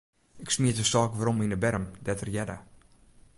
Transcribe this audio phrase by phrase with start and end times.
[0.43, 2.57] Ik smiet de stôk werom yn 'e berm, dêr't er hearde.